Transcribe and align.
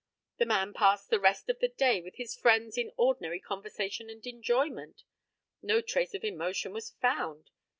The 0.39 0.47
man 0.47 0.73
passed 0.73 1.11
the 1.11 1.19
rest 1.19 1.47
of 1.47 1.59
the 1.59 1.67
day 1.67 2.01
with 2.01 2.15
his 2.15 2.33
friends 2.33 2.75
in 2.75 2.91
ordinary 2.97 3.39
conversation 3.39 4.09
and 4.09 4.25
enjoyment. 4.25 5.03
No 5.61 5.79
trace 5.79 6.15
of 6.15 6.23
emotion 6.23 6.73
was 6.73 6.89
found. 6.89 7.51